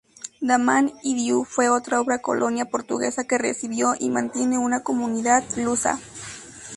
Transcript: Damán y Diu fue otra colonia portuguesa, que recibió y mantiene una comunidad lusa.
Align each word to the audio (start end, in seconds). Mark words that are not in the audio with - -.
Damán 0.39 0.91
y 1.03 1.13
Diu 1.13 1.43
fue 1.45 1.69
otra 1.69 2.01
colonia 2.23 2.65
portuguesa, 2.65 3.25
que 3.25 3.37
recibió 3.37 3.93
y 3.99 4.09
mantiene 4.09 4.57
una 4.57 4.81
comunidad 4.81 5.43
lusa. 5.57 5.99